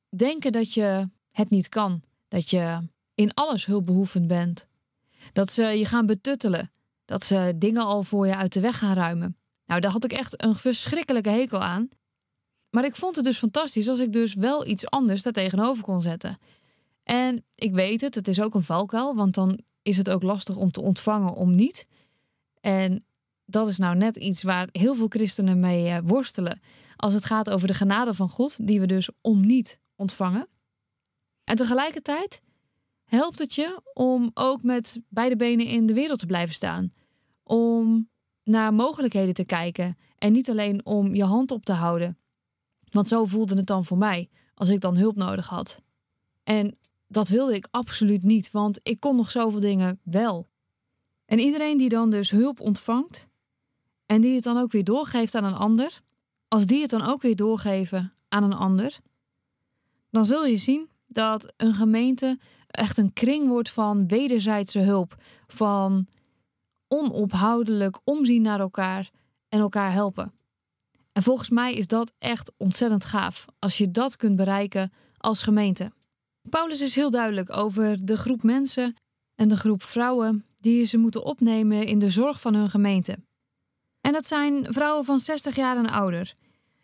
denken 0.09 0.51
dat 0.51 0.73
je 0.73 1.09
het 1.31 1.49
niet 1.49 1.69
kan, 1.69 2.01
dat 2.27 2.49
je 2.49 2.87
in 3.15 3.33
alles 3.33 3.65
hulpbehoevend 3.65 4.27
bent, 4.27 4.67
dat 5.33 5.51
ze 5.51 5.63
je 5.63 5.85
gaan 5.85 6.05
betuttelen, 6.05 6.71
dat 7.05 7.23
ze 7.23 7.53
dingen 7.55 7.83
al 7.83 8.03
voor 8.03 8.27
je 8.27 8.35
uit 8.35 8.53
de 8.53 8.59
weg 8.59 8.77
gaan 8.77 8.95
ruimen. 8.95 9.37
Nou, 9.65 9.81
daar 9.81 9.91
had 9.91 10.03
ik 10.03 10.13
echt 10.13 10.43
een 10.43 10.55
verschrikkelijke 10.55 11.29
hekel 11.29 11.59
aan. 11.59 11.89
Maar 12.69 12.85
ik 12.85 12.95
vond 12.95 13.15
het 13.15 13.25
dus 13.25 13.37
fantastisch 13.37 13.87
als 13.87 13.99
ik 13.99 14.13
dus 14.13 14.33
wel 14.33 14.65
iets 14.65 14.89
anders 14.89 15.23
daar 15.23 15.33
tegenover 15.33 15.83
kon 15.83 16.01
zetten. 16.01 16.37
En 17.03 17.45
ik 17.55 17.73
weet 17.73 18.01
het, 18.01 18.15
het 18.15 18.27
is 18.27 18.41
ook 18.41 18.55
een 18.55 18.63
valkuil, 18.63 19.15
want 19.15 19.35
dan 19.35 19.59
is 19.81 19.97
het 19.97 20.09
ook 20.09 20.23
lastig 20.23 20.55
om 20.55 20.71
te 20.71 20.81
ontvangen 20.81 21.33
om 21.33 21.51
niet. 21.51 21.87
En 22.59 23.05
dat 23.45 23.67
is 23.67 23.77
nou 23.77 23.95
net 23.95 24.15
iets 24.15 24.43
waar 24.43 24.67
heel 24.71 24.95
veel 24.95 25.07
christenen 25.09 25.59
mee 25.59 25.87
eh, 25.87 25.97
worstelen. 26.03 26.61
Als 27.01 27.13
het 27.13 27.25
gaat 27.25 27.49
over 27.49 27.67
de 27.67 27.73
genade 27.73 28.13
van 28.13 28.29
God, 28.29 28.67
die 28.67 28.79
we 28.79 28.85
dus 28.85 29.09
om 29.21 29.45
niet 29.45 29.79
ontvangen. 29.95 30.47
En 31.43 31.55
tegelijkertijd 31.55 32.41
helpt 33.03 33.39
het 33.39 33.53
je 33.53 33.81
om 33.93 34.31
ook 34.33 34.63
met 34.63 34.99
beide 35.09 35.35
benen 35.35 35.65
in 35.65 35.85
de 35.85 35.93
wereld 35.93 36.19
te 36.19 36.25
blijven 36.25 36.55
staan. 36.55 36.91
Om 37.43 38.09
naar 38.43 38.73
mogelijkheden 38.73 39.33
te 39.33 39.45
kijken 39.45 39.97
en 40.17 40.31
niet 40.31 40.49
alleen 40.49 40.85
om 40.85 41.15
je 41.15 41.23
hand 41.23 41.51
op 41.51 41.65
te 41.65 41.73
houden. 41.73 42.17
Want 42.89 43.07
zo 43.07 43.25
voelde 43.25 43.55
het 43.55 43.67
dan 43.67 43.85
voor 43.85 43.97
mij 43.97 44.29
als 44.53 44.69
ik 44.69 44.79
dan 44.79 44.97
hulp 44.97 45.15
nodig 45.15 45.47
had. 45.47 45.81
En 46.43 46.77
dat 47.07 47.29
wilde 47.29 47.55
ik 47.55 47.67
absoluut 47.71 48.23
niet, 48.23 48.51
want 48.51 48.79
ik 48.83 48.99
kon 48.99 49.15
nog 49.15 49.31
zoveel 49.31 49.59
dingen 49.59 49.99
wel. 50.03 50.49
En 51.25 51.39
iedereen 51.39 51.77
die 51.77 51.89
dan 51.89 52.09
dus 52.09 52.31
hulp 52.31 52.59
ontvangt 52.59 53.29
en 54.05 54.21
die 54.21 54.35
het 54.35 54.43
dan 54.43 54.57
ook 54.57 54.71
weer 54.71 54.83
doorgeeft 54.83 55.35
aan 55.35 55.43
een 55.43 55.53
ander, 55.53 56.01
als 56.53 56.65
die 56.65 56.81
het 56.81 56.89
dan 56.89 57.01
ook 57.01 57.21
weer 57.21 57.35
doorgeven 57.35 58.13
aan 58.27 58.43
een 58.43 58.53
ander, 58.53 58.99
dan 60.09 60.25
zul 60.25 60.45
je 60.45 60.57
zien 60.57 60.89
dat 61.07 61.53
een 61.57 61.73
gemeente 61.73 62.39
echt 62.67 62.97
een 62.97 63.13
kring 63.13 63.47
wordt 63.47 63.69
van 63.69 64.07
wederzijdse 64.07 64.79
hulp, 64.79 65.15
van 65.47 66.07
onophoudelijk 66.87 67.99
omzien 68.03 68.41
naar 68.41 68.59
elkaar 68.59 69.09
en 69.49 69.59
elkaar 69.59 69.91
helpen. 69.91 70.33
En 71.11 71.23
volgens 71.23 71.49
mij 71.49 71.73
is 71.73 71.87
dat 71.87 72.13
echt 72.17 72.51
ontzettend 72.57 73.05
gaaf 73.05 73.45
als 73.59 73.77
je 73.77 73.91
dat 73.91 74.15
kunt 74.15 74.35
bereiken 74.35 74.91
als 75.17 75.43
gemeente. 75.43 75.91
Paulus 76.49 76.81
is 76.81 76.95
heel 76.95 77.11
duidelijk 77.11 77.57
over 77.57 78.05
de 78.05 78.17
groep 78.17 78.43
mensen 78.43 78.95
en 79.35 79.47
de 79.47 79.57
groep 79.57 79.83
vrouwen 79.83 80.45
die 80.59 80.85
ze 80.85 80.97
moeten 80.97 81.23
opnemen 81.23 81.85
in 81.85 81.99
de 81.99 82.09
zorg 82.09 82.41
van 82.41 82.53
hun 82.53 82.69
gemeente. 82.69 83.17
En 84.01 84.13
dat 84.13 84.25
zijn 84.25 84.73
vrouwen 84.73 85.05
van 85.05 85.19
60 85.19 85.55
jaar 85.55 85.77
en 85.77 85.89
ouder. 85.89 86.31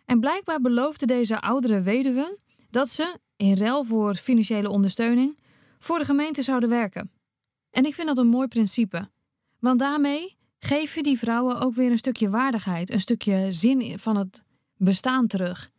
En 0.07 0.19
blijkbaar 0.19 0.61
beloofde 0.61 1.05
deze 1.05 1.41
oudere 1.41 1.81
weduwe 1.81 2.37
dat 2.69 2.89
ze, 2.89 3.19
in 3.35 3.57
ruil 3.57 3.83
voor 3.83 4.15
financiële 4.15 4.69
ondersteuning, 4.69 5.37
voor 5.79 5.97
de 5.97 6.05
gemeente 6.05 6.41
zouden 6.41 6.69
werken. 6.69 7.11
En 7.69 7.85
ik 7.85 7.95
vind 7.95 8.07
dat 8.07 8.17
een 8.17 8.27
mooi 8.27 8.47
principe. 8.47 9.09
Want 9.59 9.79
daarmee 9.79 10.37
geef 10.59 10.95
je 10.95 11.03
die 11.03 11.17
vrouwen 11.17 11.59
ook 11.59 11.75
weer 11.75 11.91
een 11.91 11.97
stukje 11.97 12.29
waardigheid, 12.29 12.91
een 12.91 12.99
stukje 12.99 13.51
zin 13.51 13.99
van 13.99 14.15
het 14.15 14.43
bestaan 14.77 15.27
terug. 15.27 15.69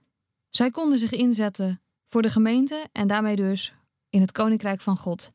Zij 0.48 0.70
konden 0.70 0.98
zich 0.98 1.12
inzetten 1.12 1.80
voor 2.04 2.22
de 2.22 2.30
gemeente 2.30 2.88
en 2.92 3.06
daarmee 3.06 3.36
dus 3.36 3.74
in 4.10 4.20
het 4.20 4.32
koninkrijk 4.32 4.80
van 4.80 4.96
God. 4.96 5.30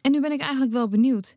En 0.00 0.12
nu 0.12 0.20
ben 0.20 0.32
ik 0.32 0.40
eigenlijk 0.40 0.72
wel 0.72 0.88
benieuwd 0.88 1.36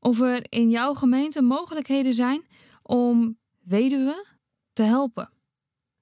of 0.00 0.20
er 0.20 0.46
in 0.48 0.70
jouw 0.70 0.94
gemeente 0.94 1.42
mogelijkheden 1.42 2.14
zijn 2.14 2.46
om 2.82 3.38
weduwen 3.64 4.24
te 4.72 4.82
helpen. 4.82 5.36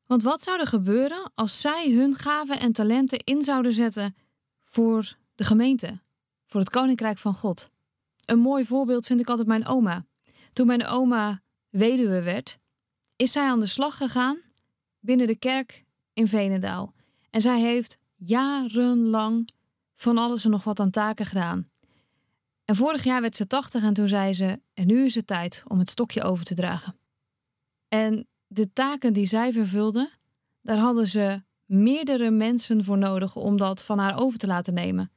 Want 0.07 0.23
wat 0.23 0.43
zou 0.43 0.61
er 0.61 0.67
gebeuren 0.67 1.31
als 1.35 1.61
zij 1.61 1.91
hun 1.91 2.15
gaven 2.15 2.61
en 2.61 2.73
talenten 2.73 3.19
in 3.19 3.43
zouden 3.43 3.73
zetten 3.73 4.17
voor 4.65 5.17
de 5.35 5.45
gemeente, 5.45 6.01
voor 6.47 6.61
het 6.61 6.71
koninkrijk 6.71 7.19
van 7.19 7.35
God? 7.35 7.71
Een 8.25 8.39
mooi 8.39 8.65
voorbeeld 8.65 9.07
vind 9.07 9.21
ik 9.21 9.29
altijd 9.29 9.49
mijn 9.49 9.67
oma. 9.67 10.07
Toen 10.53 10.67
mijn 10.67 10.87
oma 10.87 11.43
weduwe 11.69 12.23
werd, 12.23 12.59
is 13.17 13.33
zij 13.33 13.49
aan 13.49 13.61
de 13.61 13.67
slag 13.67 13.97
gegaan 13.97 14.41
binnen 15.01 15.27
de 15.27 15.37
kerk 15.37 15.85
in 16.13 16.29
Venendaal. 16.29 16.95
En 17.31 17.41
zij 17.41 17.61
heeft 17.61 17.99
jarenlang 18.15 19.49
van 19.95 20.19
alles 20.19 20.45
en 20.45 20.51
nog 20.51 20.65
wat 20.65 20.81
aan 20.81 20.91
taken 20.91 21.27
gedaan. 21.27 21.71
En 22.65 22.77
vorig 22.77 23.05
jaar 23.05 23.21
werd 23.21 23.37
ze 23.37 23.47
80 23.47 23.83
en 23.83 23.95
toen 23.95 24.09
zei 24.09 24.35
ze: 24.35 24.61
En 24.75 24.87
nu 24.87 25.05
is 25.05 25.15
het 25.15 25.27
tijd 25.27 25.63
om 25.67 25.79
het 25.79 25.91
stokje 25.91 26.23
over 26.23 26.45
te 26.45 26.55
dragen. 26.55 26.99
En 27.89 28.29
de 28.47 28.73
taken 28.73 29.13
die 29.13 29.27
zij 29.27 29.53
vervulde, 29.53 30.11
daar 30.63 30.79
hadden 30.79 31.09
ze 31.09 31.43
meerdere 31.65 32.31
mensen 32.31 32.85
voor 32.85 32.99
nodig 32.99 33.37
om 33.37 33.57
dat 33.57 33.85
van 33.85 33.99
haar 33.99 34.19
over 34.19 34.39
te 34.39 34.47
laten 34.47 34.75
nemen. 34.75 35.11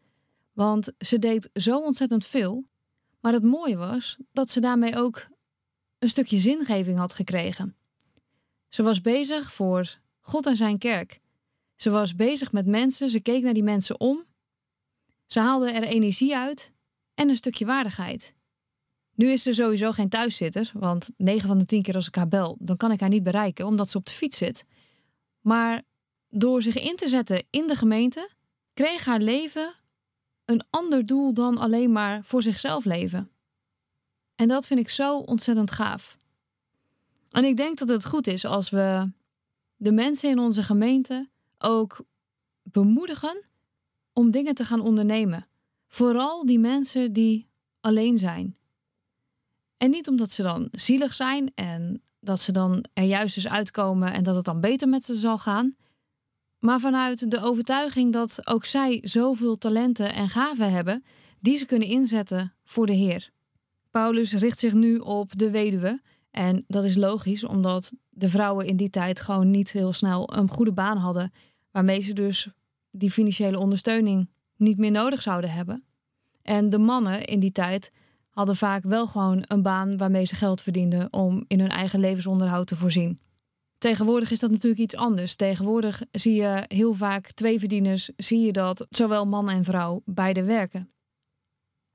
Want 0.53 0.91
ze 0.98 1.19
deed 1.19 1.50
zo 1.53 1.79
ontzettend 1.79 2.25
veel. 2.25 2.67
Maar 3.19 3.33
het 3.33 3.43
mooie 3.43 3.77
was 3.77 4.17
dat 4.31 4.50
ze 4.50 4.59
daarmee 4.59 4.95
ook 4.95 5.27
een 6.00 6.09
stukje 6.09 6.38
zingeving 6.38 6.98
had 6.98 7.13
gekregen. 7.13 7.75
Ze 8.67 8.83
was 8.83 9.01
bezig 9.01 9.53
voor 9.53 10.00
God 10.19 10.45
en 10.45 10.55
zijn 10.55 10.77
kerk. 10.77 11.19
Ze 11.75 11.89
was 11.89 12.15
bezig 12.15 12.51
met 12.51 12.65
mensen, 12.65 13.09
ze 13.09 13.19
keek 13.19 13.43
naar 13.43 13.53
die 13.53 13.63
mensen 13.63 14.00
om. 14.00 14.25
Ze 15.25 15.39
haalde 15.39 15.71
er 15.71 15.83
energie 15.83 16.36
uit 16.36 16.71
en 17.13 17.29
een 17.29 17.36
stukje 17.36 17.65
waardigheid. 17.65 18.33
Nu 19.19 19.31
is 19.31 19.43
ze 19.43 19.53
sowieso 19.53 19.91
geen 19.91 20.09
thuiszitter, 20.09 20.71
want 20.73 21.09
9 21.17 21.47
van 21.47 21.57
de 21.57 21.65
10 21.65 21.81
keer 21.81 21.95
als 21.95 22.07
ik 22.07 22.15
haar 22.15 22.27
bel, 22.27 22.57
dan 22.59 22.77
kan 22.77 22.91
ik 22.91 22.99
haar 22.99 23.09
niet 23.09 23.23
bereiken 23.23 23.65
omdat 23.65 23.89
ze 23.89 23.97
op 23.97 24.05
de 24.05 24.13
fiets 24.13 24.38
zit. 24.38 24.65
Maar 25.41 25.81
door 26.29 26.61
zich 26.61 26.75
in 26.75 26.95
te 26.95 27.07
zetten 27.07 27.43
in 27.49 27.67
de 27.67 27.75
gemeente, 27.75 28.29
kreeg 28.73 29.05
haar 29.05 29.19
leven 29.19 29.73
een 30.45 30.63
ander 30.69 31.05
doel 31.05 31.33
dan 31.33 31.57
alleen 31.57 31.91
maar 31.91 32.25
voor 32.25 32.41
zichzelf 32.41 32.85
leven. 32.85 33.31
En 34.35 34.47
dat 34.47 34.67
vind 34.67 34.79
ik 34.79 34.89
zo 34.89 35.17
ontzettend 35.17 35.71
gaaf. 35.71 36.17
En 37.29 37.43
ik 37.43 37.57
denk 37.57 37.77
dat 37.77 37.89
het 37.89 38.05
goed 38.05 38.27
is 38.27 38.45
als 38.45 38.69
we 38.69 39.11
de 39.75 39.91
mensen 39.91 40.29
in 40.29 40.39
onze 40.39 40.63
gemeente 40.63 41.29
ook 41.57 42.05
bemoedigen 42.63 43.41
om 44.13 44.31
dingen 44.31 44.55
te 44.55 44.65
gaan 44.65 44.81
ondernemen. 44.81 45.47
Vooral 45.88 46.45
die 46.45 46.59
mensen 46.59 47.13
die 47.13 47.47
alleen 47.79 48.17
zijn. 48.17 48.57
En 49.79 49.89
niet 49.89 50.07
omdat 50.07 50.31
ze 50.31 50.41
dan 50.41 50.67
zielig 50.71 51.13
zijn 51.13 51.51
en 51.55 52.01
dat 52.19 52.41
ze 52.41 52.51
dan 52.51 52.86
er 52.93 53.03
juist 53.03 53.36
eens 53.36 53.48
uitkomen 53.48 54.13
en 54.13 54.24
dat 54.24 54.36
het 54.36 54.45
dan 54.45 54.62
beter 54.62 54.89
met 54.89 55.03
ze 55.03 55.15
zal 55.15 55.38
gaan. 55.38 55.75
Maar 56.59 56.79
vanuit 56.79 57.31
de 57.31 57.41
overtuiging 57.41 58.13
dat 58.13 58.48
ook 58.48 58.65
zij 58.65 59.00
zoveel 59.03 59.55
talenten 59.55 60.13
en 60.13 60.29
gaven 60.29 60.71
hebben 60.71 61.03
die 61.39 61.57
ze 61.57 61.65
kunnen 61.65 61.88
inzetten 61.88 62.53
voor 62.63 62.86
de 62.86 62.93
Heer. 62.93 63.29
Paulus 63.89 64.33
richt 64.33 64.59
zich 64.59 64.74
nu 64.74 64.98
op 64.98 65.38
de 65.38 65.51
weduwe. 65.51 66.01
En 66.31 66.63
dat 66.67 66.83
is 66.83 66.95
logisch, 66.95 67.43
omdat 67.43 67.93
de 68.09 68.29
vrouwen 68.29 68.65
in 68.65 68.77
die 68.77 68.89
tijd 68.89 69.21
gewoon 69.21 69.51
niet 69.51 69.71
heel 69.71 69.93
snel 69.93 70.33
een 70.33 70.50
goede 70.50 70.74
baan 70.74 70.98
hadden. 70.98 71.31
Waarmee 71.71 72.00
ze 72.00 72.13
dus 72.13 72.48
die 72.91 73.12
financiële 73.12 73.59
ondersteuning 73.59 74.29
niet 74.55 74.77
meer 74.77 74.91
nodig 74.91 75.21
zouden 75.21 75.51
hebben. 75.51 75.83
En 76.41 76.69
de 76.69 76.77
mannen 76.77 77.25
in 77.25 77.39
die 77.39 77.51
tijd 77.51 77.89
hadden 78.29 78.55
vaak 78.55 78.83
wel 78.83 79.07
gewoon 79.07 79.43
een 79.48 79.62
baan 79.62 79.98
waarmee 79.98 80.25
ze 80.25 80.36
geld 80.36 80.62
verdienden 80.62 81.13
om 81.13 81.43
in 81.48 81.59
hun 81.59 81.69
eigen 81.69 82.00
levensonderhoud 82.00 82.67
te 82.67 82.75
voorzien. 82.75 83.19
Tegenwoordig 83.77 84.31
is 84.31 84.39
dat 84.39 84.51
natuurlijk 84.51 84.81
iets 84.81 84.95
anders. 84.95 85.36
Tegenwoordig 85.36 86.01
zie 86.12 86.33
je 86.33 86.63
heel 86.67 86.93
vaak 86.93 87.31
twee 87.31 87.59
verdieners, 87.59 88.09
zie 88.15 88.39
je 88.39 88.51
dat 88.51 88.86
zowel 88.89 89.25
man 89.25 89.50
en 89.50 89.63
vrouw 89.63 90.01
beide 90.05 90.43
werken. 90.43 90.91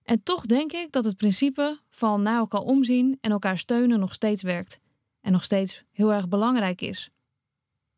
En 0.03 0.23
toch 0.23 0.47
denk 0.47 0.73
ik 0.73 0.93
dat 0.93 1.05
het 1.05 1.17
principe 1.17 1.81
van 1.91 2.23
naar 2.23 2.37
elkaar 2.37 2.61
omzien 2.61 3.19
en 3.21 3.31
elkaar 3.31 3.59
steunen 3.59 4.01
nog 4.01 4.15
steeds 4.15 4.43
werkt. 4.43 4.79
En 5.21 5.33
nog 5.33 5.45
steeds 5.45 5.85
heel 5.91 6.13
erg 6.13 6.29
belangrijk 6.29 6.81
is. 6.81 7.11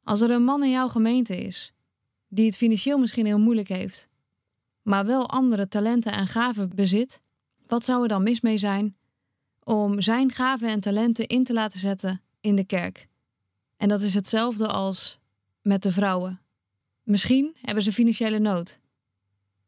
Als 0.03 0.21
er 0.21 0.31
een 0.31 0.45
man 0.45 0.65
in 0.65 0.71
jouw 0.71 0.89
gemeente 0.89 1.37
is, 1.37 1.73
die 2.29 2.47
het 2.47 2.57
financieel 2.57 2.99
misschien 2.99 3.27
heel 3.27 3.39
moeilijk 3.39 3.69
heeft, 3.69 4.09
maar 4.83 5.07
wel 5.07 5.29
andere 5.29 5.69
talenten 5.69 6.13
en 6.13 6.27
gaven 6.27 6.75
bezit, 6.75 7.23
wat 7.67 7.85
zou 7.85 8.03
er 8.03 8.09
dan 8.09 8.23
mis 8.23 8.41
mee 8.41 8.59
zijn 8.59 8.97
om 9.65 10.01
zijn 10.01 10.31
gaven 10.31 10.69
en 10.69 10.81
talenten 10.81 11.27
in 11.27 11.45
te 11.45 11.53
laten 11.53 11.79
zetten 11.79 12.23
in 12.41 12.57
de 12.57 12.65
kerk? 12.65 13.09
En 13.77 13.89
dat 13.89 14.01
is 14.01 14.15
hetzelfde 14.15 14.67
als 14.67 15.19
met 15.63 15.83
de 15.83 15.93
vrouwen. 15.93 16.41
Misschien 17.03 17.57
hebben 17.61 17.83
ze 17.83 17.93
financiële 17.93 18.39
nood, 18.39 18.79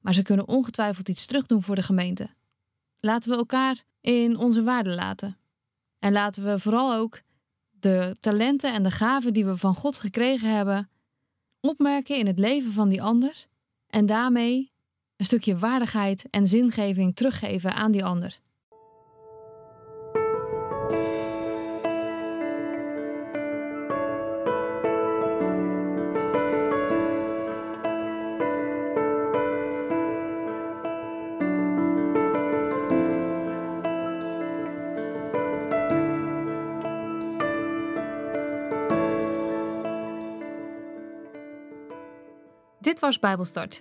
maar 0.00 0.14
ze 0.14 0.22
kunnen 0.22 0.48
ongetwijfeld 0.48 1.08
iets 1.08 1.26
terugdoen 1.26 1.62
voor 1.62 1.74
de 1.74 1.82
gemeente. 1.82 2.30
Laten 3.00 3.30
we 3.30 3.36
elkaar 3.36 3.82
in 4.00 4.36
onze 4.36 4.62
waarde 4.62 4.94
laten. 4.94 5.36
En 5.98 6.12
laten 6.12 6.44
we 6.44 6.58
vooral 6.58 6.94
ook 6.94 7.20
de 7.70 8.16
talenten 8.20 8.72
en 8.72 8.82
de 8.82 8.90
gaven 8.90 9.32
die 9.32 9.44
we 9.44 9.56
van 9.56 9.74
God 9.74 9.98
gekregen 9.98 10.54
hebben 10.54 10.90
opmerken 11.60 12.16
in 12.16 12.26
het 12.26 12.38
leven 12.38 12.72
van 12.72 12.88
die 12.88 13.02
ander 13.02 13.46
en 13.86 14.06
daarmee 14.06 14.72
een 15.18 15.24
stukje 15.24 15.58
waardigheid 15.58 16.26
en 16.30 16.46
zingeving 16.46 17.16
teruggeven 17.16 17.74
aan 17.74 17.90
die 17.90 18.04
ander. 18.04 18.38
Dit 42.80 43.00
was 43.00 43.18
Bijbelstart, 43.18 43.80